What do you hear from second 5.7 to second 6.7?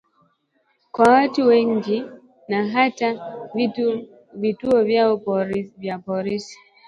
vya polisi